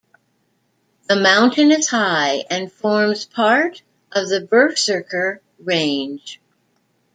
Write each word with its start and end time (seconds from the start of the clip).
The 1.07 1.15
mountain 1.15 1.69
is 1.71 1.87
high, 1.89 2.43
and 2.49 2.71
forms 2.71 3.27
part 3.27 3.83
of 4.11 4.29
the 4.29 4.41
Berserker 4.41 5.43
Range. 5.59 6.41